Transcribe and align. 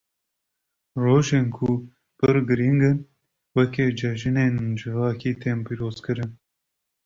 Rojên 1.03 1.47
ku 1.55 1.69
pir 2.17 2.35
girîng 2.47 2.81
in, 2.89 2.97
weke 3.55 3.85
cejinên 3.99 4.55
civakî 4.79 5.31
tên 5.41 5.57
pîrozkirin. 5.67 6.31